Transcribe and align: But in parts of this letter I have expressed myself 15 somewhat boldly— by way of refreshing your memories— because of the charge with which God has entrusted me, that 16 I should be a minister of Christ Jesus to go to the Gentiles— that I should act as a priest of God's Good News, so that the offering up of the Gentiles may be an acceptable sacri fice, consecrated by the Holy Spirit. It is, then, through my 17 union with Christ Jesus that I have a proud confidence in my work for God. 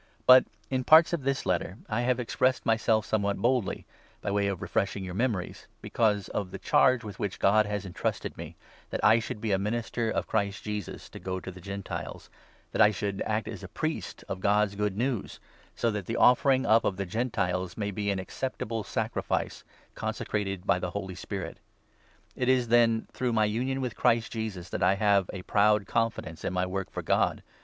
But 0.25 0.45
in 0.71 0.83
parts 0.83 1.13
of 1.13 1.21
this 1.21 1.45
letter 1.45 1.77
I 1.87 2.01
have 2.01 2.19
expressed 2.19 2.65
myself 2.65 3.05
15 3.05 3.09
somewhat 3.11 3.37
boldly— 3.37 3.85
by 4.23 4.31
way 4.31 4.47
of 4.47 4.59
refreshing 4.63 5.03
your 5.03 5.13
memories— 5.13 5.67
because 5.83 6.27
of 6.29 6.49
the 6.49 6.57
charge 6.57 7.03
with 7.03 7.19
which 7.19 7.37
God 7.37 7.67
has 7.67 7.85
entrusted 7.85 8.35
me, 8.35 8.55
that 8.89 9.01
16 9.03 9.07
I 9.07 9.19
should 9.19 9.39
be 9.39 9.51
a 9.51 9.59
minister 9.59 10.09
of 10.09 10.25
Christ 10.25 10.63
Jesus 10.63 11.07
to 11.09 11.19
go 11.19 11.39
to 11.39 11.51
the 11.51 11.61
Gentiles— 11.61 12.31
that 12.71 12.81
I 12.81 12.89
should 12.89 13.21
act 13.27 13.47
as 13.47 13.61
a 13.61 13.67
priest 13.67 14.23
of 14.27 14.39
God's 14.39 14.73
Good 14.73 14.97
News, 14.97 15.39
so 15.75 15.91
that 15.91 16.07
the 16.07 16.17
offering 16.17 16.65
up 16.65 16.83
of 16.83 16.97
the 16.97 17.05
Gentiles 17.05 17.77
may 17.77 17.91
be 17.91 18.09
an 18.09 18.17
acceptable 18.17 18.83
sacri 18.83 19.21
fice, 19.21 19.63
consecrated 19.93 20.65
by 20.65 20.79
the 20.79 20.89
Holy 20.89 21.13
Spirit. 21.13 21.59
It 22.35 22.49
is, 22.49 22.69
then, 22.69 23.07
through 23.13 23.33
my 23.33 23.43
17 23.45 23.53
union 23.55 23.81
with 23.81 23.95
Christ 23.95 24.31
Jesus 24.31 24.69
that 24.71 24.81
I 24.81 24.95
have 24.95 25.29
a 25.31 25.43
proud 25.43 25.85
confidence 25.85 26.43
in 26.43 26.53
my 26.53 26.65
work 26.65 26.89
for 26.89 27.03
God. 27.03 27.43